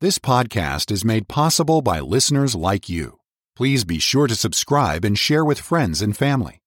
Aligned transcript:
This 0.00 0.20
podcast 0.20 0.92
is 0.92 1.04
made 1.04 1.26
possible 1.26 1.82
by 1.82 1.98
listeners 1.98 2.54
like 2.54 2.88
you. 2.88 3.18
Please 3.56 3.82
be 3.82 3.98
sure 3.98 4.28
to 4.28 4.36
subscribe 4.36 5.04
and 5.04 5.18
share 5.18 5.44
with 5.44 5.58
friends 5.58 6.00
and 6.00 6.16
family. 6.16 6.62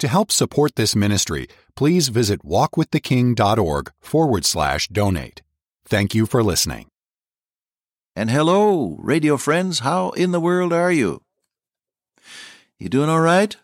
To 0.00 0.08
help 0.08 0.30
support 0.30 0.74
this 0.74 0.94
ministry, 0.94 1.48
please 1.74 2.08
visit 2.08 2.44
walkwiththeking.org 2.44 3.92
forward 3.98 4.44
slash 4.44 4.88
donate. 4.88 5.40
Thank 5.86 6.14
you 6.14 6.26
for 6.26 6.42
listening. 6.42 6.88
And 8.14 8.30
hello, 8.30 8.98
radio 9.00 9.38
friends. 9.38 9.78
How 9.78 10.10
in 10.10 10.32
the 10.32 10.40
world 10.40 10.74
are 10.74 10.92
you? 10.92 11.22
You 12.78 12.90
doing 12.90 13.08
all 13.08 13.22
right? 13.22 13.56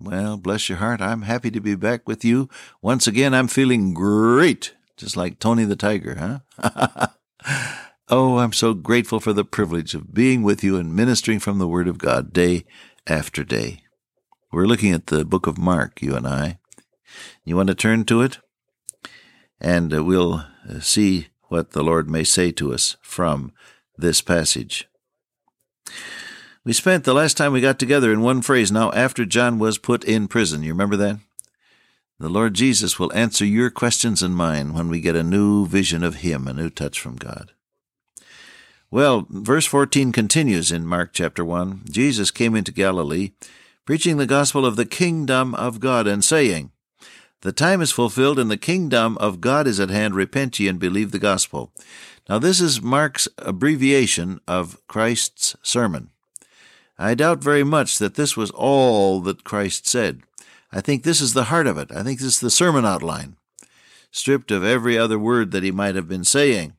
Well, 0.00 0.36
bless 0.36 0.68
your 0.68 0.78
heart. 0.78 1.00
I'm 1.00 1.22
happy 1.22 1.52
to 1.52 1.60
be 1.60 1.76
back 1.76 2.08
with 2.08 2.24
you. 2.24 2.48
Once 2.82 3.06
again, 3.06 3.34
I'm 3.34 3.46
feeling 3.46 3.94
great, 3.94 4.74
just 4.96 5.16
like 5.16 5.38
Tony 5.38 5.64
the 5.64 5.76
Tiger, 5.76 6.40
huh? 6.58 7.06
oh, 8.08 8.38
I'm 8.38 8.52
so 8.52 8.74
grateful 8.74 9.20
for 9.20 9.32
the 9.32 9.44
privilege 9.44 9.94
of 9.94 10.14
being 10.14 10.42
with 10.42 10.62
you 10.62 10.76
and 10.76 10.94
ministering 10.94 11.40
from 11.40 11.58
the 11.58 11.68
Word 11.68 11.88
of 11.88 11.98
God 11.98 12.32
day 12.32 12.64
after 13.06 13.44
day. 13.44 13.82
We're 14.52 14.66
looking 14.66 14.92
at 14.92 15.08
the 15.08 15.24
book 15.24 15.46
of 15.46 15.58
Mark, 15.58 16.00
you 16.00 16.14
and 16.14 16.26
I. 16.26 16.58
You 17.44 17.56
want 17.56 17.68
to 17.68 17.74
turn 17.74 18.04
to 18.04 18.22
it? 18.22 18.38
And 19.60 19.92
uh, 19.92 20.04
we'll 20.04 20.44
uh, 20.68 20.80
see 20.80 21.28
what 21.48 21.72
the 21.72 21.82
Lord 21.82 22.08
may 22.08 22.24
say 22.24 22.52
to 22.52 22.72
us 22.72 22.96
from 23.02 23.52
this 23.96 24.20
passage. 24.20 24.88
We 26.64 26.72
spent 26.72 27.04
the 27.04 27.14
last 27.14 27.36
time 27.36 27.52
we 27.52 27.60
got 27.60 27.78
together 27.78 28.12
in 28.12 28.20
one 28.22 28.42
phrase 28.42 28.72
now 28.72 28.90
after 28.92 29.24
John 29.24 29.58
was 29.58 29.78
put 29.78 30.04
in 30.04 30.28
prison. 30.28 30.62
You 30.62 30.72
remember 30.72 30.96
that? 30.96 31.18
The 32.18 32.28
Lord 32.28 32.54
Jesus 32.54 32.98
will 32.98 33.12
answer 33.12 33.44
your 33.44 33.70
questions 33.70 34.22
and 34.22 34.34
mine 34.34 34.72
when 34.72 34.88
we 34.88 35.00
get 35.00 35.16
a 35.16 35.22
new 35.22 35.66
vision 35.66 36.02
of 36.02 36.16
Him, 36.16 36.48
a 36.48 36.52
new 36.52 36.70
touch 36.70 36.98
from 36.98 37.16
God. 37.16 37.52
Well, 38.90 39.26
verse 39.28 39.66
14 39.66 40.12
continues 40.12 40.70
in 40.70 40.86
Mark 40.86 41.10
chapter 41.12 41.44
1. 41.44 41.82
Jesus 41.90 42.30
came 42.30 42.54
into 42.54 42.70
Galilee, 42.70 43.32
preaching 43.84 44.16
the 44.16 44.26
gospel 44.26 44.64
of 44.64 44.76
the 44.76 44.86
kingdom 44.86 45.56
of 45.56 45.80
God, 45.80 46.06
and 46.06 46.24
saying, 46.24 46.70
The 47.40 47.50
time 47.50 47.82
is 47.82 47.90
fulfilled, 47.90 48.38
and 48.38 48.48
the 48.48 48.56
kingdom 48.56 49.18
of 49.18 49.40
God 49.40 49.66
is 49.66 49.80
at 49.80 49.90
hand. 49.90 50.14
Repent 50.14 50.60
ye 50.60 50.68
and 50.68 50.78
believe 50.78 51.10
the 51.10 51.18
gospel. 51.18 51.72
Now, 52.28 52.38
this 52.38 52.60
is 52.60 52.80
Mark's 52.80 53.26
abbreviation 53.38 54.40
of 54.46 54.80
Christ's 54.86 55.56
sermon. 55.64 56.10
I 56.96 57.14
doubt 57.14 57.42
very 57.42 57.64
much 57.64 57.98
that 57.98 58.14
this 58.14 58.36
was 58.36 58.52
all 58.52 59.20
that 59.22 59.42
Christ 59.42 59.88
said. 59.88 60.22
I 60.70 60.80
think 60.80 61.02
this 61.02 61.20
is 61.20 61.34
the 61.34 61.44
heart 61.44 61.66
of 61.66 61.76
it. 61.76 61.90
I 61.90 62.04
think 62.04 62.20
this 62.20 62.34
is 62.36 62.40
the 62.40 62.50
sermon 62.50 62.86
outline, 62.86 63.36
stripped 64.12 64.52
of 64.52 64.64
every 64.64 64.96
other 64.96 65.18
word 65.18 65.50
that 65.50 65.64
he 65.64 65.72
might 65.72 65.96
have 65.96 66.08
been 66.08 66.24
saying. 66.24 66.74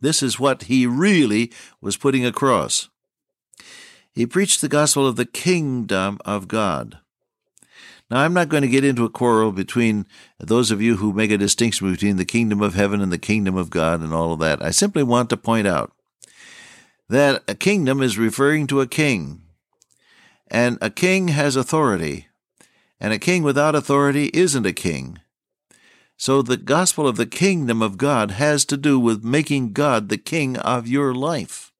This 0.00 0.22
is 0.22 0.40
what 0.40 0.64
he 0.64 0.86
really 0.86 1.52
was 1.80 1.96
putting 1.96 2.24
across. 2.24 2.88
He 4.12 4.26
preached 4.26 4.60
the 4.60 4.68
gospel 4.68 5.06
of 5.06 5.16
the 5.16 5.26
kingdom 5.26 6.18
of 6.24 6.48
God. 6.48 6.98
Now, 8.10 8.18
I'm 8.18 8.34
not 8.34 8.48
going 8.48 8.62
to 8.62 8.68
get 8.68 8.84
into 8.84 9.04
a 9.04 9.10
quarrel 9.10 9.52
between 9.52 10.04
those 10.38 10.72
of 10.72 10.82
you 10.82 10.96
who 10.96 11.12
make 11.12 11.30
a 11.30 11.38
distinction 11.38 11.90
between 11.90 12.16
the 12.16 12.24
kingdom 12.24 12.60
of 12.60 12.74
heaven 12.74 13.00
and 13.00 13.12
the 13.12 13.18
kingdom 13.18 13.56
of 13.56 13.70
God 13.70 14.00
and 14.00 14.12
all 14.12 14.32
of 14.32 14.40
that. 14.40 14.60
I 14.60 14.72
simply 14.72 15.04
want 15.04 15.30
to 15.30 15.36
point 15.36 15.68
out 15.68 15.92
that 17.08 17.44
a 17.46 17.54
kingdom 17.54 18.02
is 18.02 18.18
referring 18.18 18.66
to 18.68 18.80
a 18.80 18.86
king. 18.86 19.42
And 20.48 20.76
a 20.80 20.90
king 20.90 21.28
has 21.28 21.54
authority, 21.54 22.26
and 22.98 23.12
a 23.12 23.18
king 23.20 23.44
without 23.44 23.76
authority 23.76 24.30
isn't 24.34 24.66
a 24.66 24.72
king. 24.72 25.20
So 26.20 26.42
the 26.42 26.58
gospel 26.58 27.08
of 27.08 27.16
the 27.16 27.24
kingdom 27.24 27.80
of 27.80 27.96
God 27.96 28.32
has 28.32 28.66
to 28.66 28.76
do 28.76 29.00
with 29.00 29.24
making 29.24 29.72
God 29.72 30.10
the 30.10 30.18
king 30.18 30.58
of 30.58 30.86
your 30.86 31.14
life. 31.14 31.72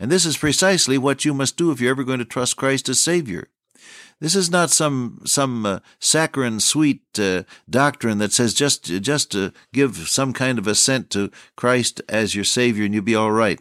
And 0.00 0.10
this 0.10 0.24
is 0.24 0.38
precisely 0.38 0.96
what 0.96 1.26
you 1.26 1.34
must 1.34 1.58
do 1.58 1.70
if 1.70 1.82
you're 1.82 1.90
ever 1.90 2.02
going 2.02 2.20
to 2.20 2.24
trust 2.24 2.56
Christ 2.56 2.88
as 2.88 2.98
Savior. 2.98 3.50
This 4.20 4.34
is 4.34 4.50
not 4.50 4.70
some 4.70 5.20
some 5.26 5.66
uh, 5.66 5.80
saccharine 5.98 6.60
sweet 6.60 7.02
uh, 7.18 7.42
doctrine 7.68 8.16
that 8.20 8.32
says 8.32 8.54
just 8.54 8.84
just 8.84 9.30
to 9.32 9.52
give 9.74 10.08
some 10.08 10.32
kind 10.32 10.58
of 10.58 10.66
assent 10.66 11.10
to 11.10 11.30
Christ 11.54 12.00
as 12.08 12.34
your 12.34 12.44
Savior 12.44 12.86
and 12.86 12.94
you'll 12.94 13.04
be 13.04 13.14
all 13.14 13.32
right. 13.32 13.60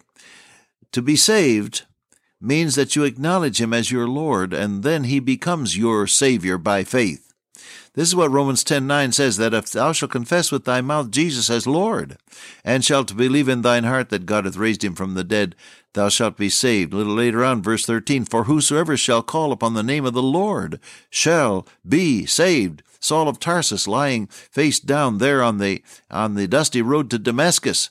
To 0.94 1.02
be 1.02 1.18
saved 1.18 1.82
means 2.40 2.76
that 2.76 2.96
you 2.96 3.04
acknowledge 3.04 3.60
him 3.60 3.74
as 3.74 3.92
your 3.92 4.08
Lord, 4.08 4.54
and 4.54 4.84
then 4.84 5.04
he 5.04 5.20
becomes 5.20 5.78
your 5.78 6.08
Savior 6.08 6.58
by 6.58 6.86
faith. 6.86 7.33
This 7.94 8.08
is 8.10 8.16
what 8.16 8.32
Romans 8.32 8.64
10:9 8.64 9.12
says 9.12 9.38
that 9.38 9.54
if 9.54 9.70
thou 9.70 9.92
shalt 9.92 10.12
confess 10.12 10.52
with 10.52 10.66
thy 10.66 10.82
mouth 10.82 11.12
Jesus 11.12 11.50
as 11.50 11.68
Lord, 11.68 12.18
and 12.64 12.84
shalt 12.84 13.16
believe 13.16 13.48
in 13.48 13.62
thine 13.62 13.84
heart 13.84 14.10
that 14.10 14.26
God 14.26 14.46
hath 14.46 14.58
raised 14.58 14.84
him 14.84 14.96
from 14.96 15.14
the 15.14 15.24
dead, 15.24 15.56
thou 15.94 16.10
shalt 16.10 16.38
be 16.38 16.50
saved. 16.50 16.94
A 16.94 16.98
little 16.98 17.14
later 17.14 17.44
on, 17.44 17.62
verse 17.62 17.86
13, 17.86 18.26
for 18.26 18.46
whosoever 18.46 18.98
shall 18.98 19.22
call 19.22 19.52
upon 19.52 19.74
the 19.74 19.84
name 19.84 20.06
of 20.06 20.14
the 20.14 20.24
Lord 20.24 20.80
shall 21.10 21.68
be 21.88 22.26
saved. 22.26 22.82
Saul 23.00 23.28
of 23.28 23.40
Tarsus, 23.40 23.88
lying 23.88 24.28
face 24.28 24.80
down 24.80 25.18
there 25.18 25.44
on 25.44 25.58
the 25.58 25.84
on 26.10 26.36
the 26.36 26.48
dusty 26.48 26.82
road 26.82 27.10
to 27.12 27.20
Damascus, 27.20 27.90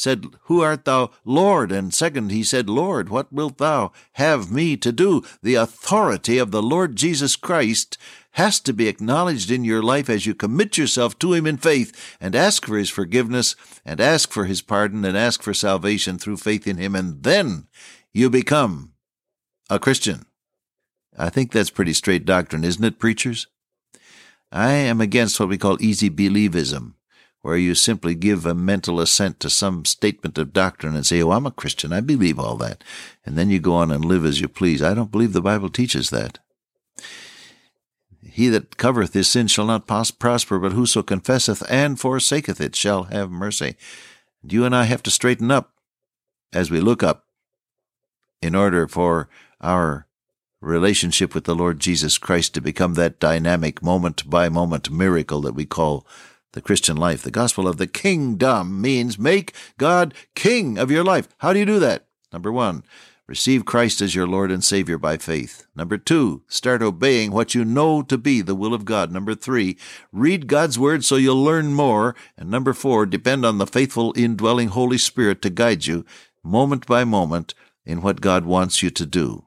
said, 0.00 0.26
Who 0.44 0.62
art 0.62 0.84
thou, 0.84 1.10
Lord? 1.24 1.70
And 1.70 1.92
second, 1.92 2.30
he 2.30 2.42
said, 2.42 2.68
Lord, 2.68 3.08
what 3.08 3.32
wilt 3.32 3.58
thou 3.58 3.92
have 4.12 4.50
me 4.50 4.76
to 4.78 4.92
do? 4.92 5.22
The 5.42 5.54
authority 5.54 6.38
of 6.38 6.50
the 6.50 6.62
Lord 6.62 6.96
Jesus 6.96 7.36
Christ 7.36 7.98
has 8.32 8.60
to 8.60 8.72
be 8.72 8.88
acknowledged 8.88 9.50
in 9.50 9.64
your 9.64 9.82
life 9.82 10.08
as 10.08 10.26
you 10.26 10.34
commit 10.34 10.78
yourself 10.78 11.18
to 11.18 11.32
Him 11.32 11.46
in 11.46 11.56
faith 11.56 12.16
and 12.20 12.34
ask 12.34 12.66
for 12.66 12.78
His 12.78 12.90
forgiveness 12.90 13.56
and 13.84 14.00
ask 14.00 14.30
for 14.30 14.44
His 14.44 14.62
pardon 14.62 15.04
and 15.04 15.16
ask 15.16 15.42
for 15.42 15.54
salvation 15.54 16.18
through 16.18 16.36
faith 16.36 16.66
in 16.66 16.76
Him, 16.76 16.94
and 16.94 17.22
then 17.22 17.66
you 18.12 18.30
become 18.30 18.92
a 19.68 19.78
Christian. 19.78 20.26
I 21.18 21.28
think 21.28 21.52
that's 21.52 21.70
pretty 21.70 21.92
straight 21.92 22.24
doctrine, 22.24 22.64
isn't 22.64 22.84
it, 22.84 22.98
preachers? 22.98 23.46
I 24.52 24.72
am 24.72 25.00
against 25.00 25.38
what 25.38 25.48
we 25.48 25.58
call 25.58 25.80
easy 25.80 26.10
believism 26.10 26.94
where 27.42 27.56
you 27.56 27.74
simply 27.74 28.14
give 28.14 28.44
a 28.44 28.54
mental 28.54 29.00
assent 29.00 29.40
to 29.40 29.50
some 29.50 29.84
statement 29.84 30.36
of 30.36 30.52
doctrine 30.52 30.94
and 30.94 31.06
say, 31.06 31.22
Oh, 31.22 31.30
I'm 31.30 31.46
a 31.46 31.50
Christian. 31.50 31.92
I 31.92 32.00
believe 32.00 32.38
all 32.38 32.56
that. 32.56 32.84
And 33.24 33.36
then 33.36 33.50
you 33.50 33.58
go 33.58 33.74
on 33.74 33.90
and 33.90 34.04
live 34.04 34.24
as 34.24 34.40
you 34.40 34.48
please. 34.48 34.82
I 34.82 34.94
don't 34.94 35.10
believe 35.10 35.32
the 35.32 35.40
Bible 35.40 35.70
teaches 35.70 36.10
that. 36.10 36.38
He 38.32 38.48
that 38.48 38.76
covereth 38.76 39.12
his 39.12 39.28
sin 39.28 39.46
shall 39.46 39.66
not 39.66 39.86
prosper, 39.86 40.58
but 40.58 40.72
whoso 40.72 41.02
confesseth 41.02 41.62
and 41.70 41.98
forsaketh 41.98 42.60
it 42.60 42.76
shall 42.76 43.04
have 43.04 43.30
mercy. 43.30 43.76
And 44.42 44.52
you 44.52 44.64
and 44.64 44.74
I 44.74 44.84
have 44.84 45.02
to 45.04 45.10
straighten 45.10 45.50
up 45.50 45.72
as 46.52 46.70
we 46.70 46.80
look 46.80 47.02
up 47.02 47.26
in 48.42 48.54
order 48.54 48.86
for 48.88 49.28
our 49.60 50.06
relationship 50.60 51.34
with 51.34 51.44
the 51.44 51.54
Lord 51.54 51.80
Jesus 51.80 52.18
Christ 52.18 52.54
to 52.54 52.60
become 52.60 52.94
that 52.94 53.18
dynamic 53.18 53.82
moment 53.82 54.28
by 54.28 54.48
moment 54.48 54.90
miracle 54.90 55.40
that 55.42 55.54
we 55.54 55.64
call 55.64 56.06
the 56.52 56.60
Christian 56.60 56.96
life. 56.96 57.22
The 57.22 57.30
gospel 57.30 57.68
of 57.68 57.76
the 57.76 57.86
kingdom 57.86 58.80
means 58.80 59.18
make 59.18 59.54
God 59.78 60.14
king 60.34 60.78
of 60.78 60.90
your 60.90 61.04
life. 61.04 61.28
How 61.38 61.52
do 61.52 61.58
you 61.58 61.66
do 61.66 61.78
that? 61.78 62.06
Number 62.32 62.52
one, 62.52 62.84
receive 63.30 63.64
Christ 63.64 64.00
as 64.00 64.12
your 64.12 64.26
Lord 64.26 64.50
and 64.50 64.62
Savior 64.62 64.98
by 64.98 65.16
faith. 65.16 65.64
Number 65.76 65.96
two, 65.96 66.42
start 66.48 66.82
obeying 66.82 67.30
what 67.30 67.54
you 67.54 67.64
know 67.64 68.02
to 68.02 68.18
be 68.18 68.40
the 68.40 68.56
will 68.56 68.74
of 68.74 68.84
God. 68.84 69.12
Number 69.12 69.36
three, 69.36 69.78
read 70.10 70.48
God's 70.48 70.80
Word 70.80 71.04
so 71.04 71.14
you'll 71.14 71.42
learn 71.42 71.72
more. 71.72 72.16
And 72.36 72.50
number 72.50 72.72
four, 72.72 73.06
depend 73.06 73.46
on 73.46 73.58
the 73.58 73.68
faithful 73.68 74.12
indwelling 74.16 74.68
Holy 74.68 74.98
Spirit 74.98 75.40
to 75.42 75.50
guide 75.50 75.86
you 75.86 76.04
moment 76.42 76.86
by 76.86 77.04
moment 77.04 77.54
in 77.86 78.02
what 78.02 78.20
God 78.20 78.44
wants 78.44 78.82
you 78.82 78.90
to 78.90 79.06
do. 79.06 79.44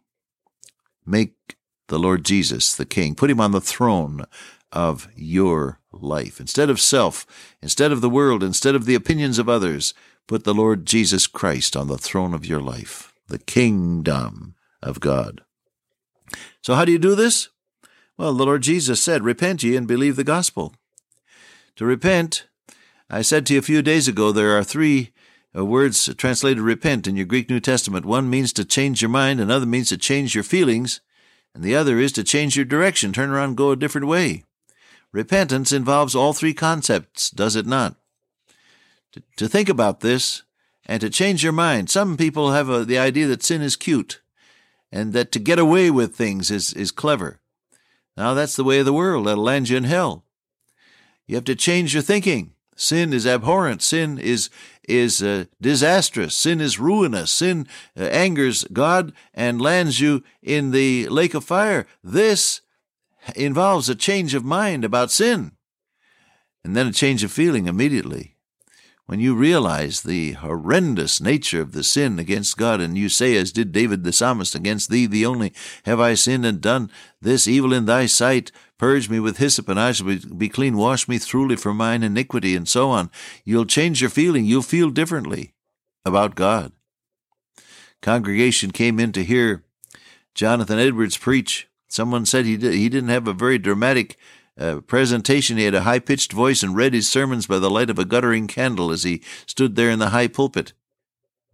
Make 1.05 1.57
the 1.89 1.99
Lord 1.99 2.23
Jesus 2.23 2.73
the 2.73 2.85
King. 2.85 3.15
Put 3.15 3.29
him 3.29 3.41
on 3.41 3.51
the 3.51 3.59
throne 3.59 4.23
of 4.71 5.09
your 5.13 5.81
life. 5.91 6.39
Instead 6.39 6.69
of 6.69 6.79
self, 6.79 7.25
instead 7.61 7.91
of 7.91 7.99
the 7.99 8.09
world, 8.09 8.43
instead 8.43 8.75
of 8.75 8.85
the 8.85 8.95
opinions 8.95 9.37
of 9.37 9.49
others, 9.49 9.93
put 10.25 10.45
the 10.45 10.53
Lord 10.53 10.85
Jesus 10.85 11.27
Christ 11.27 11.75
on 11.75 11.87
the 11.87 11.97
throne 11.97 12.33
of 12.33 12.45
your 12.45 12.61
life, 12.61 13.12
the 13.27 13.39
kingdom 13.39 14.55
of 14.81 14.99
God. 14.99 15.41
So, 16.61 16.75
how 16.75 16.85
do 16.85 16.91
you 16.91 16.99
do 16.99 17.15
this? 17.15 17.49
Well, 18.17 18.33
the 18.33 18.45
Lord 18.45 18.61
Jesus 18.61 19.01
said, 19.01 19.23
Repent 19.23 19.63
ye 19.63 19.75
and 19.75 19.87
believe 19.87 20.15
the 20.15 20.23
gospel. 20.23 20.73
To 21.77 21.85
repent, 21.85 22.47
I 23.09 23.21
said 23.21 23.45
to 23.47 23.53
you 23.53 23.59
a 23.59 23.63
few 23.63 23.81
days 23.81 24.07
ago, 24.07 24.31
there 24.31 24.57
are 24.57 24.63
three 24.63 25.11
uh, 25.55 25.65
words 25.65 26.13
translated 26.15 26.61
repent 26.61 27.07
in 27.07 27.15
your 27.15 27.25
Greek 27.25 27.49
New 27.49 27.59
Testament. 27.59 28.05
One 28.05 28.29
means 28.29 28.53
to 28.53 28.65
change 28.65 29.01
your 29.01 29.09
mind, 29.09 29.39
another 29.39 29.65
means 29.65 29.89
to 29.89 29.97
change 29.97 30.35
your 30.35 30.43
feelings, 30.43 31.01
and 31.53 31.63
the 31.63 31.75
other 31.75 31.99
is 31.99 32.11
to 32.13 32.23
change 32.23 32.55
your 32.55 32.65
direction, 32.65 33.13
turn 33.13 33.29
around, 33.29 33.57
go 33.57 33.71
a 33.71 33.75
different 33.75 34.07
way. 34.07 34.43
Repentance 35.11 35.71
involves 35.71 36.15
all 36.15 36.33
three 36.33 36.53
concepts, 36.53 37.29
does 37.29 37.55
it 37.55 37.67
not? 37.67 37.95
To, 39.11 39.21
to 39.37 39.47
think 39.47 39.69
about 39.69 39.99
this 39.99 40.43
and 40.85 41.01
to 41.01 41.09
change 41.09 41.43
your 41.43 41.53
mind. 41.53 41.89
Some 41.89 42.17
people 42.17 42.51
have 42.51 42.69
a, 42.69 42.85
the 42.85 42.97
idea 42.97 43.27
that 43.27 43.43
sin 43.43 43.61
is 43.61 43.75
cute 43.75 44.21
and 44.91 45.13
that 45.13 45.31
to 45.31 45.39
get 45.39 45.59
away 45.59 45.89
with 45.89 46.15
things 46.15 46.51
is, 46.51 46.73
is 46.73 46.91
clever. 46.91 47.39
Now, 48.15 48.33
that's 48.33 48.55
the 48.55 48.63
way 48.63 48.79
of 48.79 48.85
the 48.85 48.93
world. 48.93 49.25
That'll 49.25 49.43
land 49.43 49.69
you 49.69 49.77
in 49.77 49.85
hell. 49.85 50.23
You 51.25 51.35
have 51.35 51.45
to 51.45 51.55
change 51.55 51.93
your 51.93 52.03
thinking. 52.03 52.53
Sin 52.75 53.13
is 53.13 53.27
abhorrent. 53.27 53.81
Sin 53.81 54.17
is 54.17 54.49
is 54.87 55.23
uh, 55.23 55.45
disastrous. 55.61 56.35
Sin 56.35 56.59
is 56.59 56.79
ruinous. 56.79 57.31
Sin 57.31 57.67
uh, 57.97 58.03
angers 58.03 58.65
God 58.73 59.13
and 59.33 59.61
lands 59.61 59.99
you 59.99 60.23
in 60.41 60.71
the 60.71 61.07
lake 61.09 61.33
of 61.33 61.43
fire. 61.43 61.87
This 62.03 62.61
involves 63.35 63.89
a 63.89 63.95
change 63.95 64.33
of 64.33 64.43
mind 64.43 64.83
about 64.83 65.11
sin, 65.11 65.53
and 66.63 66.75
then 66.75 66.87
a 66.87 66.91
change 66.91 67.23
of 67.23 67.31
feeling 67.31 67.67
immediately. 67.67 68.32
When 69.05 69.19
you 69.19 69.35
realize 69.35 70.01
the 70.01 70.31
horrendous 70.33 71.19
nature 71.19 71.59
of 71.59 71.73
the 71.73 71.83
sin 71.83 72.19
against 72.19 72.57
God, 72.57 72.79
and 72.79 72.97
you 72.97 73.09
say, 73.09 73.35
as 73.35 73.51
did 73.51 73.73
David 73.73 74.03
the 74.03 74.13
psalmist, 74.13 74.55
Against 74.55 74.89
thee, 74.89 75.05
the 75.05 75.25
only, 75.25 75.53
have 75.83 75.99
I 75.99 76.13
sinned 76.13 76.45
and 76.45 76.61
done 76.61 76.89
this 77.21 77.47
evil 77.47 77.73
in 77.73 77.85
thy 77.85 78.05
sight. 78.05 78.51
Purge 78.77 79.09
me 79.09 79.19
with 79.19 79.37
hyssop, 79.37 79.67
and 79.67 79.79
I 79.79 79.91
shall 79.91 80.15
be 80.37 80.47
clean. 80.47 80.77
Wash 80.77 81.07
me 81.07 81.17
thoroughly 81.17 81.57
from 81.57 81.77
mine 81.77 82.01
iniquity, 82.01 82.55
and 82.55 82.67
so 82.67 82.89
on. 82.89 83.11
You'll 83.43 83.65
change 83.65 83.99
your 83.99 84.09
feeling. 84.09 84.45
You'll 84.45 84.61
feel 84.61 84.89
differently 84.89 85.53
about 86.05 86.35
God. 86.35 86.71
Congregation 88.01 88.71
came 88.71 88.99
in 88.99 89.11
to 89.13 89.23
hear 89.23 89.63
Jonathan 90.33 90.79
Edwards 90.79 91.17
preach. 91.17 91.67
Someone 91.87 92.25
said 92.25 92.45
he, 92.45 92.57
did, 92.57 92.73
he 92.73 92.89
didn't 92.89 93.09
have 93.09 93.27
a 93.27 93.33
very 93.33 93.57
dramatic 93.57 94.17
uh, 94.57 94.81
presentation, 94.81 95.57
he 95.57 95.65
had 95.65 95.73
a 95.73 95.81
high 95.81 95.99
pitched 95.99 96.31
voice 96.31 96.63
and 96.63 96.75
read 96.75 96.93
his 96.93 97.09
sermons 97.09 97.47
by 97.47 97.59
the 97.59 97.69
light 97.69 97.89
of 97.89 97.99
a 97.99 98.05
guttering 98.05 98.47
candle 98.47 98.91
as 98.91 99.03
he 99.03 99.23
stood 99.45 99.75
there 99.75 99.89
in 99.89 99.99
the 99.99 100.09
high 100.09 100.27
pulpit. 100.27 100.73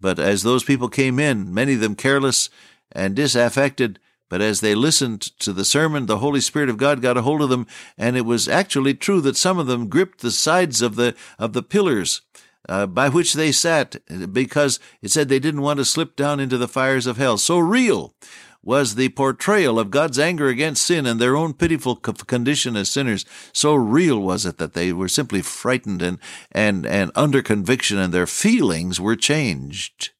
But 0.02 0.20
as 0.20 0.44
those 0.44 0.64
people 0.64 0.90
came 0.90 1.20
in, 1.20 1.54
many 1.54 1.74
of 1.74 1.82
them 1.82 1.96
careless 1.96 2.50
and 2.92 3.16
disaffected, 3.16 4.00
but 4.30 4.42
as 4.42 4.62
they 4.62 4.76
listened 4.76 5.22
to 5.40 5.54
the 5.54 5.66
sermon, 5.66 6.06
the 6.06 6.20
Holy 6.20 6.40
Spirit 6.40 6.70
of 6.70 6.78
God 6.78 7.02
got 7.02 7.18
a 7.18 7.24
hold 7.24 7.42
of 7.42 7.50
them, 7.50 7.68
and 7.98 8.16
it 8.16 8.26
was 8.26 8.48
actually 8.48 8.94
true 8.94 9.22
that 9.22 9.38
some 9.38 9.58
of 9.58 9.68
them 9.68 9.90
gripped 9.90 10.22
the 10.22 10.32
sides 10.32 10.82
of 10.82 10.96
the 10.96 11.16
of 11.40 11.54
the 11.54 11.64
pillars 11.64 12.22
uh, 12.68 12.86
by 12.86 13.10
which 13.10 13.34
they 13.34 13.52
sat, 13.52 13.96
because 14.32 14.80
it 15.02 15.10
said 15.10 15.28
they 15.28 15.40
didn't 15.40 15.64
want 15.64 15.78
to 15.78 15.86
slip 15.86 16.16
down 16.16 16.40
into 16.40 16.58
the 16.58 16.68
fires 16.68 17.08
of 17.08 17.18
hell. 17.18 17.38
So 17.38 17.58
real 17.58 18.14
was 18.62 18.96
the 18.96 19.10
portrayal 19.10 19.80
of 19.80 19.92
God's 19.92 20.20
anger 20.20 20.48
against 20.48 20.86
sin 20.86 21.06
and 21.06 21.20
their 21.20 21.36
own 21.38 21.54
pitiful 21.54 21.96
condition 21.96 22.76
as 22.76 22.90
sinners. 22.90 23.26
So 23.54 23.74
real 23.74 24.20
was 24.20 24.46
it 24.46 24.58
that 24.58 24.74
they 24.74 24.92
were 24.92 25.08
simply 25.08 25.42
frightened 25.42 26.02
and, 26.02 26.20
and, 26.52 26.86
and 26.86 27.12
under 27.16 27.42
conviction 27.42 27.98
and 27.98 28.14
their 28.14 28.28
feelings 28.28 29.00
were 29.00 29.16
changed. 29.16 30.12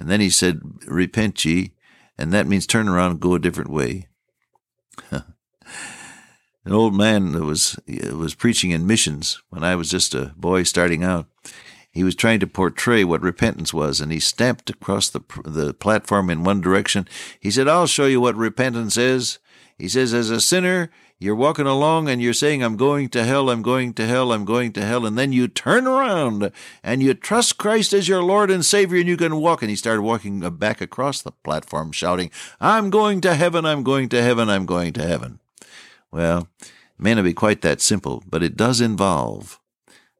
And 0.00 0.08
then 0.08 0.20
he 0.20 0.30
said, 0.30 0.60
repent 0.86 1.44
ye, 1.44 1.72
and 2.16 2.32
that 2.32 2.46
means 2.46 2.66
turn 2.66 2.88
around 2.88 3.12
and 3.12 3.20
go 3.20 3.34
a 3.34 3.40
different 3.40 3.70
way. 3.70 4.08
An 5.10 5.24
old 6.74 6.94
man 6.94 7.32
that 7.32 7.44
was, 7.44 7.78
was 7.86 8.34
preaching 8.34 8.70
in 8.70 8.86
missions 8.86 9.42
when 9.50 9.64
I 9.64 9.74
was 9.74 9.90
just 9.90 10.14
a 10.14 10.32
boy 10.36 10.64
starting 10.64 11.02
out 11.02 11.26
he 11.98 12.04
was 12.04 12.14
trying 12.14 12.38
to 12.38 12.46
portray 12.46 13.02
what 13.02 13.22
repentance 13.22 13.74
was, 13.74 14.00
and 14.00 14.12
he 14.12 14.20
stamped 14.20 14.70
across 14.70 15.08
the, 15.08 15.20
the 15.44 15.74
platform 15.74 16.30
in 16.30 16.44
one 16.44 16.60
direction. 16.60 17.08
He 17.40 17.50
said, 17.50 17.66
I'll 17.66 17.88
show 17.88 18.06
you 18.06 18.20
what 18.20 18.36
repentance 18.36 18.96
is. 18.96 19.40
He 19.76 19.88
says, 19.88 20.14
as 20.14 20.30
a 20.30 20.40
sinner, 20.40 20.90
you're 21.18 21.34
walking 21.34 21.66
along 21.66 22.08
and 22.08 22.22
you're 22.22 22.34
saying, 22.34 22.62
I'm 22.62 22.76
going 22.76 23.08
to 23.08 23.24
hell, 23.24 23.50
I'm 23.50 23.62
going 23.62 23.94
to 23.94 24.06
hell, 24.06 24.30
I'm 24.30 24.44
going 24.44 24.72
to 24.74 24.84
hell. 24.84 25.06
And 25.06 25.18
then 25.18 25.32
you 25.32 25.48
turn 25.48 25.88
around 25.88 26.52
and 26.84 27.02
you 27.02 27.14
trust 27.14 27.58
Christ 27.58 27.92
as 27.92 28.06
your 28.06 28.22
Lord 28.22 28.48
and 28.48 28.64
Savior 28.64 29.00
and 29.00 29.08
you 29.08 29.16
can 29.16 29.40
walk. 29.40 29.62
And 29.62 29.68
he 29.70 29.74
started 29.74 30.02
walking 30.02 30.38
back 30.50 30.80
across 30.80 31.20
the 31.20 31.32
platform 31.32 31.90
shouting, 31.90 32.30
I'm 32.60 32.90
going 32.90 33.20
to 33.22 33.34
heaven, 33.34 33.66
I'm 33.66 33.82
going 33.82 34.08
to 34.10 34.22
heaven, 34.22 34.48
I'm 34.48 34.66
going 34.66 34.92
to 34.92 35.04
heaven. 35.04 35.40
Well, 36.12 36.46
it 36.60 36.70
may 36.96 37.16
not 37.16 37.24
be 37.24 37.34
quite 37.34 37.62
that 37.62 37.80
simple, 37.80 38.22
but 38.30 38.44
it 38.44 38.56
does 38.56 38.80
involve 38.80 39.58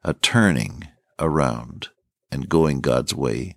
a 0.02 0.14
turning 0.14 0.88
around 1.18 1.88
and 2.30 2.48
going 2.48 2.80
God's 2.80 3.14
way. 3.14 3.56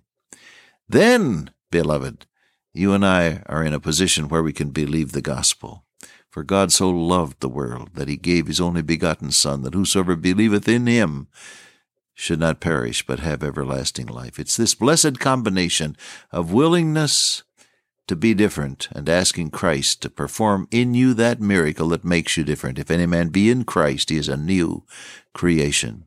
Then, 0.88 1.50
beloved, 1.70 2.26
you 2.72 2.92
and 2.92 3.04
I 3.04 3.42
are 3.46 3.64
in 3.64 3.74
a 3.74 3.80
position 3.80 4.28
where 4.28 4.42
we 4.42 4.52
can 4.52 4.70
believe 4.70 5.12
the 5.12 5.22
gospel. 5.22 5.84
For 6.30 6.42
God 6.42 6.72
so 6.72 6.88
loved 6.88 7.40
the 7.40 7.48
world 7.48 7.90
that 7.94 8.08
he 8.08 8.16
gave 8.16 8.46
his 8.46 8.60
only 8.60 8.80
begotten 8.80 9.30
Son, 9.30 9.62
that 9.62 9.74
whosoever 9.74 10.16
believeth 10.16 10.66
in 10.66 10.86
him 10.86 11.28
should 12.14 12.40
not 12.40 12.60
perish, 12.60 13.06
but 13.06 13.20
have 13.20 13.42
everlasting 13.42 14.06
life. 14.06 14.38
It's 14.38 14.56
this 14.56 14.74
blessed 14.74 15.18
combination 15.18 15.96
of 16.30 16.52
willingness 16.52 17.42
to 18.08 18.16
be 18.16 18.34
different 18.34 18.88
and 18.92 19.08
asking 19.08 19.50
Christ 19.50 20.02
to 20.02 20.10
perform 20.10 20.68
in 20.70 20.94
you 20.94 21.14
that 21.14 21.40
miracle 21.40 21.88
that 21.90 22.04
makes 22.04 22.36
you 22.36 22.44
different. 22.44 22.78
If 22.78 22.90
any 22.90 23.06
man 23.06 23.28
be 23.28 23.50
in 23.50 23.64
Christ, 23.64 24.10
he 24.10 24.16
is 24.16 24.28
a 24.28 24.36
new 24.36 24.84
creation. 25.34 26.06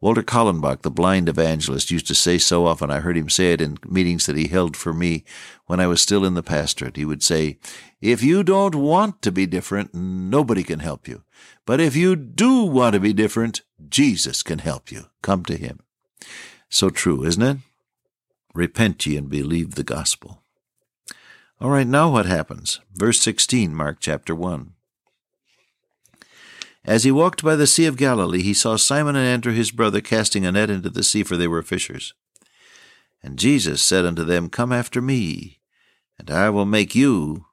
Walter 0.00 0.22
Kallenbach, 0.22 0.82
the 0.82 0.90
blind 0.90 1.28
evangelist, 1.28 1.90
used 1.90 2.06
to 2.08 2.14
say 2.14 2.36
so 2.36 2.66
often. 2.66 2.90
I 2.90 3.00
heard 3.00 3.16
him 3.16 3.30
say 3.30 3.52
it 3.52 3.60
in 3.60 3.78
meetings 3.86 4.26
that 4.26 4.36
he 4.36 4.48
held 4.48 4.76
for 4.76 4.92
me 4.92 5.24
when 5.66 5.80
I 5.80 5.86
was 5.86 6.02
still 6.02 6.24
in 6.24 6.34
the 6.34 6.42
pastorate. 6.42 6.96
He 6.96 7.06
would 7.06 7.22
say, 7.22 7.58
If 8.02 8.22
you 8.22 8.42
don't 8.42 8.74
want 8.74 9.22
to 9.22 9.32
be 9.32 9.46
different, 9.46 9.94
nobody 9.94 10.62
can 10.62 10.80
help 10.80 11.08
you. 11.08 11.22
But 11.64 11.80
if 11.80 11.96
you 11.96 12.16
do 12.16 12.64
want 12.64 12.92
to 12.94 13.00
be 13.00 13.14
different, 13.14 13.62
Jesus 13.88 14.42
can 14.42 14.58
help 14.58 14.92
you. 14.92 15.06
Come 15.22 15.44
to 15.44 15.56
him. 15.56 15.80
So 16.68 16.90
true, 16.90 17.24
isn't 17.24 17.42
it? 17.42 17.56
Repent 18.52 19.06
ye 19.06 19.16
and 19.16 19.28
believe 19.30 19.74
the 19.74 19.84
gospel. 19.84 20.42
All 21.60 21.70
right, 21.70 21.86
now 21.86 22.10
what 22.10 22.26
happens? 22.26 22.80
Verse 22.92 23.20
16, 23.20 23.74
Mark 23.74 23.98
chapter 24.00 24.34
1. 24.34 24.73
As 26.84 27.04
he 27.04 27.10
walked 27.10 27.42
by 27.42 27.56
the 27.56 27.66
Sea 27.66 27.86
of 27.86 27.96
Galilee, 27.96 28.42
he 28.42 28.52
saw 28.52 28.76
Simon 28.76 29.16
and 29.16 29.26
Andrew 29.26 29.52
his 29.52 29.70
brother 29.70 30.02
casting 30.02 30.44
a 30.44 30.52
net 30.52 30.68
into 30.68 30.90
the 30.90 31.02
sea, 31.02 31.22
for 31.22 31.36
they 31.36 31.48
were 31.48 31.62
fishers. 31.62 32.12
And 33.22 33.38
Jesus 33.38 33.82
said 33.82 34.04
unto 34.04 34.22
them, 34.22 34.50
Come 34.50 34.70
after 34.70 35.00
me, 35.00 35.60
and 36.18 36.30
I 36.30 36.50
will 36.50 36.66
make 36.66 36.94
you 36.94 37.46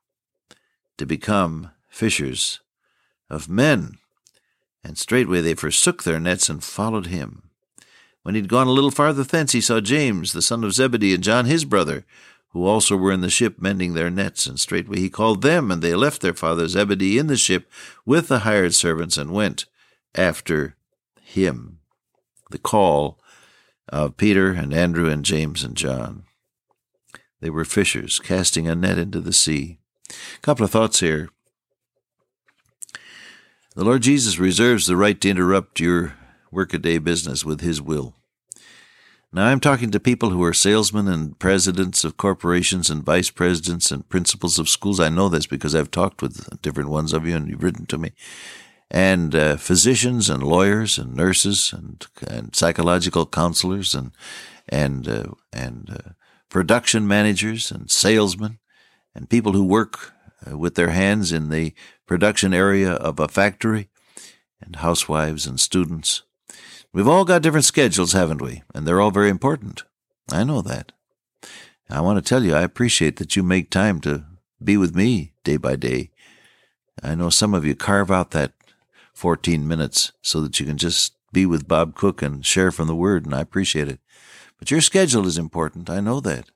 to 0.97 1.05
become 1.05 1.71
fishers 1.87 2.59
of 3.29 3.47
men. 3.47 3.97
And 4.83 4.97
straightway 4.97 5.39
they 5.39 5.53
forsook 5.53 6.03
their 6.03 6.19
nets 6.19 6.49
and 6.49 6.61
followed 6.61 7.07
him. 7.07 7.43
When 8.23 8.35
he 8.35 8.41
had 8.41 8.49
gone 8.49 8.67
a 8.67 8.71
little 8.71 8.91
farther 8.91 9.23
thence, 9.23 9.53
he 9.53 9.61
saw 9.61 9.79
James, 9.79 10.33
the 10.33 10.41
son 10.41 10.63
of 10.63 10.73
Zebedee, 10.73 11.13
and 11.13 11.23
John 11.23 11.45
his 11.45 11.63
brother, 11.63 12.05
who 12.51 12.65
also 12.65 12.95
were 12.95 13.11
in 13.11 13.21
the 13.21 13.29
ship 13.29 13.55
mending 13.59 13.93
their 13.93 14.09
nets. 14.09 14.45
And 14.45 14.59
straightway 14.59 14.99
he 14.99 15.09
called 15.09 15.41
them, 15.41 15.71
and 15.71 15.81
they 15.81 15.95
left 15.95 16.21
their 16.21 16.33
father 16.33 16.67
Zebedee 16.67 17.17
in 17.17 17.27
the 17.27 17.37
ship 17.37 17.69
with 18.05 18.27
the 18.27 18.39
hired 18.39 18.73
servants 18.73 19.17
and 19.17 19.31
went 19.31 19.65
after 20.15 20.75
him. 21.21 21.79
The 22.49 22.57
call 22.57 23.19
of 23.87 24.17
Peter 24.17 24.51
and 24.51 24.73
Andrew 24.73 25.09
and 25.09 25.23
James 25.23 25.63
and 25.63 25.75
John. 25.75 26.23
They 27.39 27.49
were 27.49 27.65
fishers, 27.65 28.19
casting 28.19 28.67
a 28.67 28.75
net 28.75 28.97
into 28.97 29.19
the 29.19 29.33
sea. 29.33 29.79
A 30.09 30.41
couple 30.41 30.63
of 30.65 30.71
thoughts 30.71 30.99
here. 30.99 31.29
The 33.75 33.85
Lord 33.85 34.03
Jesus 34.03 34.37
reserves 34.37 34.85
the 34.85 34.97
right 34.97 35.19
to 35.21 35.29
interrupt 35.29 35.79
your 35.79 36.15
workaday 36.51 36.97
business 36.97 37.45
with 37.45 37.61
His 37.61 37.81
will. 37.81 38.15
Now, 39.33 39.45
I'm 39.47 39.61
talking 39.61 39.91
to 39.91 39.99
people 40.01 40.31
who 40.31 40.43
are 40.43 40.53
salesmen 40.53 41.07
and 41.07 41.39
presidents 41.39 42.03
of 42.03 42.17
corporations 42.17 42.89
and 42.89 43.01
vice 43.01 43.29
presidents 43.29 43.89
and 43.89 44.07
principals 44.09 44.59
of 44.59 44.67
schools. 44.67 44.99
I 44.99 45.07
know 45.07 45.29
this 45.29 45.47
because 45.47 45.73
I've 45.73 45.89
talked 45.89 46.21
with 46.21 46.61
different 46.61 46.89
ones 46.89 47.13
of 47.13 47.25
you 47.25 47.37
and 47.37 47.47
you've 47.47 47.63
written 47.63 47.85
to 47.85 47.97
me. 47.97 48.11
And 48.89 49.33
uh, 49.33 49.55
physicians 49.55 50.29
and 50.29 50.43
lawyers 50.43 50.97
and 50.97 51.15
nurses 51.15 51.71
and, 51.71 52.05
and 52.27 52.53
psychological 52.53 53.25
counselors 53.25 53.95
and 53.95 54.11
and 54.67 55.07
uh, 55.07 55.27
and 55.53 55.89
uh, 55.89 56.09
production 56.49 57.07
managers 57.07 57.71
and 57.71 57.89
salesmen 57.89 58.59
and 59.15 59.29
people 59.29 59.53
who 59.53 59.63
work 59.63 60.11
uh, 60.45 60.57
with 60.57 60.75
their 60.75 60.89
hands 60.89 61.31
in 61.31 61.49
the 61.49 61.73
production 62.05 62.53
area 62.53 62.91
of 62.91 63.17
a 63.17 63.29
factory 63.29 63.87
and 64.59 64.75
housewives 64.77 65.47
and 65.47 65.57
students 65.57 66.23
We've 66.93 67.07
all 67.07 67.23
got 67.23 67.41
different 67.41 67.65
schedules, 67.65 68.11
haven't 68.11 68.41
we? 68.41 68.63
And 68.75 68.85
they're 68.85 68.99
all 68.99 69.11
very 69.11 69.29
important. 69.29 69.83
I 70.31 70.43
know 70.43 70.61
that. 70.61 70.91
I 71.89 72.01
want 72.01 72.17
to 72.17 72.27
tell 72.27 72.43
you, 72.43 72.53
I 72.53 72.61
appreciate 72.61 73.17
that 73.17 73.35
you 73.35 73.43
make 73.43 73.69
time 73.69 74.01
to 74.01 74.25
be 74.63 74.77
with 74.77 74.95
me 74.95 75.33
day 75.43 75.57
by 75.57 75.75
day. 75.75 76.11
I 77.01 77.15
know 77.15 77.29
some 77.29 77.53
of 77.53 77.65
you 77.65 77.75
carve 77.75 78.11
out 78.11 78.31
that 78.31 78.53
14 79.13 79.67
minutes 79.67 80.11
so 80.21 80.41
that 80.41 80.59
you 80.59 80.65
can 80.65 80.77
just 80.77 81.13
be 81.31 81.45
with 81.45 81.67
Bob 81.67 81.95
Cook 81.95 82.21
and 82.21 82.45
share 82.45 82.71
from 82.71 82.87
the 82.87 82.95
Word, 82.95 83.25
and 83.25 83.33
I 83.33 83.41
appreciate 83.41 83.87
it. 83.87 83.99
But 84.59 84.69
your 84.69 84.81
schedule 84.81 85.25
is 85.25 85.37
important. 85.37 85.89
I 85.89 86.01
know 86.01 86.19
that. 86.19 86.49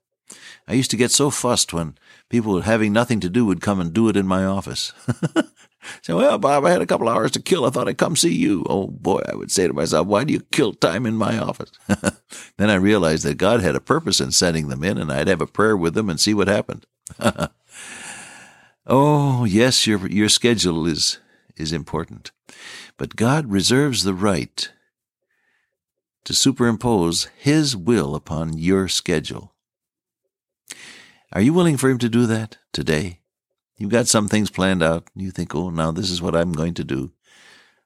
I 0.68 0.74
used 0.74 0.90
to 0.90 0.96
get 0.96 1.10
so 1.10 1.30
fussed 1.30 1.72
when 1.72 1.96
people 2.28 2.60
having 2.62 2.92
nothing 2.92 3.20
to 3.20 3.28
do 3.28 3.46
would 3.46 3.60
come 3.60 3.80
and 3.80 3.92
do 3.92 4.08
it 4.08 4.16
in 4.16 4.26
my 4.26 4.44
office. 4.44 4.92
Say, 6.02 6.12
well, 6.12 6.38
Bob, 6.38 6.64
I 6.64 6.70
had 6.70 6.82
a 6.82 6.86
couple 6.86 7.08
hours 7.08 7.30
to 7.32 7.42
kill. 7.42 7.64
I 7.64 7.70
thought 7.70 7.88
I'd 7.88 7.98
come 7.98 8.16
see 8.16 8.34
you. 8.34 8.64
Oh 8.68 8.86
boy, 8.88 9.22
I 9.28 9.34
would 9.34 9.50
say 9.50 9.66
to 9.66 9.72
myself, 9.72 10.06
why 10.06 10.24
do 10.24 10.32
you 10.32 10.40
kill 10.52 10.72
time 10.72 11.06
in 11.06 11.16
my 11.16 11.38
office? 11.38 11.70
then 12.56 12.70
I 12.70 12.74
realized 12.74 13.24
that 13.24 13.38
God 13.38 13.60
had 13.60 13.76
a 13.76 13.80
purpose 13.80 14.20
in 14.20 14.32
sending 14.32 14.68
them 14.68 14.82
in, 14.82 14.98
and 14.98 15.12
I'd 15.12 15.28
have 15.28 15.40
a 15.40 15.46
prayer 15.46 15.76
with 15.76 15.94
them 15.94 16.10
and 16.10 16.20
see 16.20 16.34
what 16.34 16.48
happened. 16.48 16.86
oh, 18.86 19.44
yes, 19.44 19.86
your 19.86 20.06
your 20.08 20.28
schedule 20.28 20.86
is 20.86 21.18
is 21.56 21.72
important, 21.72 22.32
but 22.96 23.16
God 23.16 23.50
reserves 23.50 24.02
the 24.02 24.14
right 24.14 24.70
to 26.24 26.34
superimpose 26.34 27.28
His 27.38 27.76
will 27.76 28.14
upon 28.14 28.58
your 28.58 28.88
schedule. 28.88 29.54
Are 31.32 31.40
you 31.40 31.52
willing 31.52 31.76
for 31.76 31.88
Him 31.88 31.98
to 31.98 32.08
do 32.08 32.26
that 32.26 32.58
today? 32.72 33.20
You've 33.78 33.90
got 33.90 34.08
some 34.08 34.28
things 34.28 34.50
planned 34.50 34.82
out. 34.82 35.08
You 35.14 35.30
think, 35.30 35.54
oh, 35.54 35.70
now 35.70 35.90
this 35.90 36.10
is 36.10 36.22
what 36.22 36.34
I'm 36.34 36.52
going 36.52 36.74
to 36.74 36.84
do. 36.84 37.12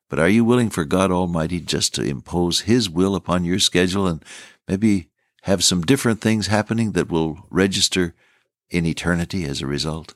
But 0.08 0.18
are 0.18 0.28
you 0.28 0.44
willing 0.44 0.70
for 0.70 0.84
God 0.84 1.10
Almighty 1.10 1.60
just 1.60 1.94
to 1.94 2.02
impose 2.02 2.62
His 2.62 2.88
will 2.90 3.14
upon 3.14 3.44
your 3.44 3.58
schedule 3.58 4.06
and 4.06 4.24
maybe 4.68 5.08
have 5.42 5.64
some 5.64 5.82
different 5.82 6.20
things 6.20 6.48
happening 6.48 6.92
that 6.92 7.10
will 7.10 7.46
register 7.50 8.14
in 8.68 8.86
eternity 8.86 9.44
as 9.44 9.60
a 9.60 9.66
result? 9.66 10.14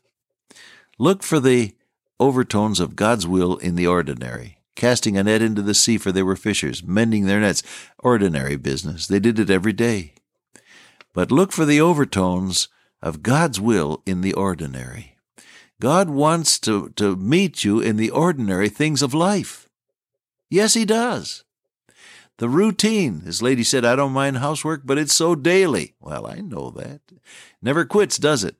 Look 0.99 1.23
for 1.23 1.41
the 1.41 1.75
overtones 2.21 2.79
of 2.79 2.97
God's 2.97 3.27
will 3.27 3.57
in 3.59 3.75
the 3.75 3.87
ordinary. 3.87 4.59
Casting 4.77 5.17
a 5.17 5.23
net 5.23 5.43
into 5.43 5.63
the 5.63 5.75
sea, 5.75 5.99
for 5.99 6.11
they 6.11 6.23
were 6.23 6.37
fishers, 6.37 6.83
mending 6.83 7.27
their 7.27 7.41
nets. 7.41 7.63
Ordinary 8.01 8.57
business. 8.57 9.07
They 9.07 9.21
did 9.21 9.39
it 9.39 9.51
every 9.51 9.73
day. 9.73 10.15
But 11.13 11.31
look 11.31 11.53
for 11.53 11.65
the 11.65 11.81
overtones 11.81 12.69
of 13.01 13.23
God's 13.23 13.61
will 13.61 14.03
in 14.05 14.21
the 14.21 14.33
ordinary. 14.33 15.14
God 15.85 16.09
wants 16.09 16.59
to, 16.61 16.95
to 16.97 17.15
meet 17.15 17.63
you 17.63 17.79
in 17.79 17.97
the 17.97 18.09
ordinary 18.09 18.71
things 18.71 19.03
of 19.03 19.13
life. 19.13 19.69
Yes, 20.49 20.73
He 20.73 20.87
does. 20.87 21.45
The 22.39 22.49
routine, 22.49 23.21
His 23.21 23.43
lady 23.43 23.63
said, 23.63 23.85
I 23.85 23.95
don't 23.95 24.13
mind 24.13 24.39
housework, 24.39 24.81
but 24.87 24.97
it's 24.97 25.13
so 25.13 25.35
daily. 25.35 25.93
Well, 26.01 26.27
I 26.27 26.37
know 26.37 26.71
that. 26.71 27.03
Never 27.61 27.85
quits, 27.85 28.17
does 28.17 28.45
it? 28.45 28.57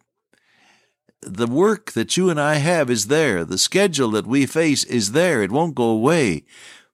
the 1.23 1.47
work 1.47 1.93
that 1.93 2.19
you 2.19 2.29
and 2.29 2.39
I 2.39 2.57
have 2.57 2.91
is 2.91 3.07
there. 3.07 3.43
The 3.47 3.57
schedule 3.57 4.11
that 4.11 4.27
we 4.27 4.45
face 4.45 4.85
is 4.85 5.13
there. 5.13 5.43
It 5.43 5.51
won't 5.51 5.75
go 5.75 5.89
away. 5.89 6.45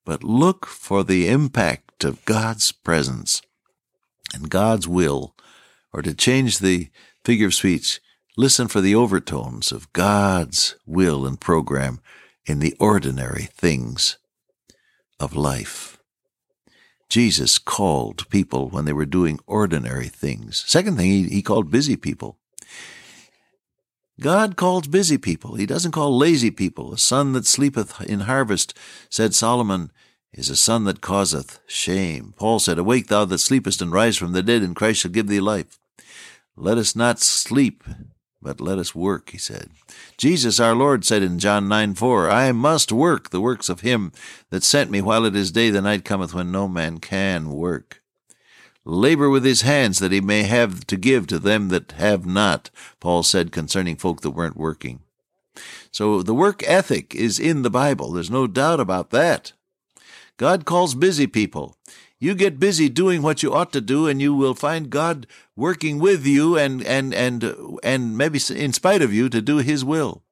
But 0.04 0.22
look 0.22 0.64
for 0.64 1.02
the 1.02 1.26
impact 1.26 2.04
of 2.04 2.24
God's 2.24 2.70
presence 2.70 3.42
and 4.32 4.48
God's 4.48 4.86
will, 4.86 5.34
or 5.92 6.02
to 6.02 6.14
change 6.14 6.60
the 6.60 6.88
figure 7.24 7.48
of 7.48 7.54
speech, 7.54 8.00
listen 8.36 8.68
for 8.68 8.80
the 8.80 8.94
overtones 8.94 9.72
of 9.72 9.92
God's 9.92 10.76
will 10.86 11.26
and 11.26 11.40
program 11.40 12.00
in 12.46 12.58
the 12.60 12.74
ordinary 12.78 13.44
things 13.44 14.18
of 15.18 15.36
life. 15.36 15.98
Jesus 17.08 17.58
called 17.58 18.28
people 18.30 18.68
when 18.68 18.84
they 18.84 18.92
were 18.92 19.04
doing 19.04 19.40
ordinary 19.46 20.08
things. 20.08 20.64
Second 20.66 20.96
thing, 20.96 21.10
he, 21.10 21.28
he 21.28 21.42
called 21.42 21.70
busy 21.70 21.96
people. 21.96 22.38
God 24.20 24.56
calls 24.56 24.86
busy 24.86 25.18
people. 25.18 25.54
He 25.54 25.66
doesn't 25.66 25.92
call 25.92 26.16
lazy 26.16 26.50
people. 26.50 26.92
A 26.92 26.98
son 26.98 27.32
that 27.32 27.46
sleepeth 27.46 28.00
in 28.02 28.20
harvest, 28.20 28.76
said 29.08 29.34
Solomon, 29.34 29.90
is 30.32 30.50
a 30.50 30.56
son 30.56 30.84
that 30.84 31.00
causeth 31.00 31.58
shame. 31.66 32.34
Paul 32.36 32.60
said, 32.60 32.78
Awake 32.78 33.08
thou 33.08 33.24
that 33.24 33.38
sleepest, 33.38 33.82
and 33.82 33.90
rise 33.90 34.16
from 34.16 34.32
the 34.32 34.42
dead, 34.42 34.62
and 34.62 34.76
Christ 34.76 35.00
shall 35.00 35.10
give 35.10 35.26
thee 35.26 35.40
life. 35.40 35.78
Let 36.54 36.78
us 36.78 36.94
not 36.94 37.18
sleep, 37.18 37.82
but 38.42 38.60
let 38.60 38.78
us 38.78 38.94
work, 38.94 39.30
he 39.30 39.38
said. 39.38 39.70
Jesus 40.16 40.58
our 40.58 40.74
Lord 40.74 41.04
said 41.04 41.22
in 41.22 41.38
John 41.38 41.68
9 41.68 41.94
4, 41.94 42.30
I 42.30 42.52
must 42.52 42.92
work 42.92 43.30
the 43.30 43.40
works 43.40 43.68
of 43.68 43.80
him 43.80 44.12
that 44.50 44.62
sent 44.62 44.90
me 44.90 45.00
while 45.00 45.24
it 45.24 45.36
is 45.36 45.52
day, 45.52 45.70
the 45.70 45.82
night 45.82 46.04
cometh 46.04 46.34
when 46.34 46.50
no 46.50 46.68
man 46.68 46.98
can 46.98 47.50
work 47.50 48.00
labor 48.84 49.28
with 49.28 49.44
his 49.44 49.62
hands 49.62 49.98
that 49.98 50.12
he 50.12 50.20
may 50.20 50.42
have 50.42 50.86
to 50.86 50.96
give 50.96 51.26
to 51.28 51.38
them 51.38 51.68
that 51.68 51.92
have 51.92 52.26
not, 52.26 52.70
Paul 52.98 53.22
said 53.22 53.52
concerning 53.52 53.96
folk 53.96 54.22
that 54.22 54.30
weren't 54.30 54.56
working. 54.56 55.00
So 55.90 56.22
the 56.22 56.34
work 56.34 56.62
ethic 56.66 57.14
is 57.14 57.38
in 57.38 57.62
the 57.62 57.70
Bible. 57.70 58.12
There's 58.12 58.30
no 58.30 58.46
doubt 58.46 58.80
about 58.80 59.10
that. 59.10 59.52
God 60.36 60.64
calls 60.64 60.94
busy 60.94 61.26
people. 61.26 61.76
You 62.20 62.34
get 62.34 62.60
busy 62.60 62.90
doing 62.90 63.22
what 63.22 63.42
you 63.42 63.54
ought 63.54 63.72
to 63.72 63.80
do, 63.80 64.06
and 64.06 64.20
you 64.20 64.34
will 64.34 64.54
find 64.54 64.90
God 64.90 65.26
working 65.56 65.98
with 65.98 66.26
you 66.26 66.56
and, 66.56 66.82
and, 66.84 67.14
and, 67.14 67.56
and 67.82 68.16
maybe 68.16 68.38
in 68.54 68.74
spite 68.74 69.00
of 69.00 69.12
you 69.12 69.30
to 69.30 69.40
do 69.40 69.56
his 69.56 69.84
will. 69.84 70.22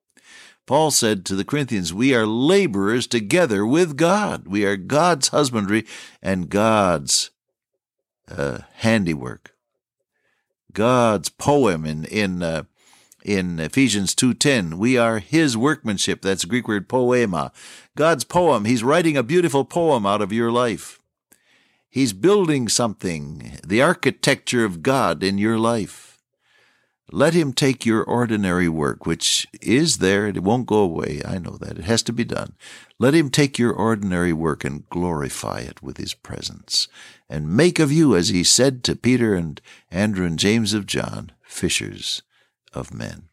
Paul 0.66 0.90
said 0.90 1.24
to 1.24 1.34
the 1.34 1.46
Corinthians, 1.46 1.94
We 1.94 2.14
are 2.14 2.26
laborers 2.26 3.06
together 3.06 3.66
with 3.66 3.96
God. 3.96 4.46
We 4.46 4.66
are 4.66 4.76
God's 4.76 5.28
husbandry 5.28 5.86
and 6.22 6.50
God's 6.50 7.30
uh, 8.30 8.58
handiwork. 8.74 9.54
God's 10.74 11.30
poem 11.30 11.86
in 11.86 12.04
in 12.04 12.42
uh, 12.42 12.64
in 13.24 13.58
Ephesians 13.58 14.14
2:10, 14.14 14.74
we 14.74 14.98
are 14.98 15.18
his 15.18 15.56
workmanship. 15.56 16.22
That's 16.22 16.44
Greek 16.44 16.68
word 16.68 16.88
poema. 16.88 17.50
God's 17.96 18.24
poem. 18.24 18.64
He's 18.64 18.84
writing 18.84 19.16
a 19.16 19.22
beautiful 19.22 19.64
poem 19.64 20.06
out 20.06 20.22
of 20.22 20.32
your 20.32 20.52
life. 20.52 21.00
He's 21.98 22.12
building 22.12 22.68
something, 22.68 23.58
the 23.66 23.82
architecture 23.82 24.64
of 24.64 24.84
God 24.84 25.24
in 25.24 25.36
your 25.36 25.58
life. 25.58 26.22
Let 27.10 27.34
him 27.34 27.52
take 27.52 27.84
your 27.84 28.04
ordinary 28.04 28.68
work, 28.68 29.04
which 29.04 29.48
is 29.60 29.98
there, 29.98 30.26
and 30.26 30.36
it 30.36 30.44
won't 30.44 30.68
go 30.68 30.78
away. 30.78 31.22
I 31.26 31.38
know 31.38 31.56
that. 31.56 31.76
It 31.76 31.86
has 31.86 32.04
to 32.04 32.12
be 32.12 32.22
done. 32.22 32.52
Let 33.00 33.14
him 33.14 33.30
take 33.30 33.58
your 33.58 33.72
ordinary 33.72 34.32
work 34.32 34.64
and 34.64 34.88
glorify 34.90 35.58
it 35.58 35.82
with 35.82 35.96
his 35.96 36.14
presence, 36.14 36.86
and 37.28 37.56
make 37.56 37.80
of 37.80 37.90
you, 37.90 38.14
as 38.14 38.28
he 38.28 38.44
said 38.44 38.84
to 38.84 38.94
Peter 38.94 39.34
and 39.34 39.60
Andrew 39.90 40.24
and 40.24 40.38
James 40.38 40.74
of 40.74 40.86
John, 40.86 41.32
fishers 41.42 42.22
of 42.72 42.94
men. 42.94 43.24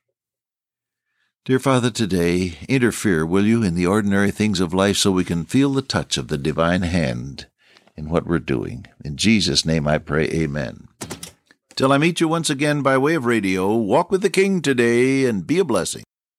Dear 1.45 1.59
Father, 1.59 1.91
today, 1.91 2.57
interfere, 2.67 3.27
will 3.27 3.45
you, 3.45 3.61
in 3.61 3.75
the 3.75 3.85
ordinary 3.85 4.31
things 4.31 4.59
of 4.59 4.73
life 4.73 4.97
so 4.97 5.11
we 5.11 5.23
can 5.23 5.45
feel 5.45 5.71
the 5.71 5.83
touch 5.83 6.17
of 6.17 6.29
the 6.29 6.39
divine 6.39 6.81
hand 6.81 7.45
in 7.97 8.09
what 8.09 8.25
we're 8.25 8.39
doing. 8.39 8.85
In 9.03 9.17
Jesus' 9.17 9.65
name 9.65 9.87
I 9.87 9.97
pray, 9.97 10.25
amen. 10.29 10.87
Till 11.75 11.91
I 11.91 11.97
meet 11.97 12.21
you 12.21 12.27
once 12.27 12.49
again 12.49 12.81
by 12.81 12.97
way 12.97 13.15
of 13.15 13.25
radio, 13.25 13.75
walk 13.75 14.09
with 14.11 14.21
the 14.21 14.29
King 14.29 14.61
today 14.61 15.25
and 15.25 15.45
be 15.45 15.59
a 15.59 15.65
blessing. 15.65 16.03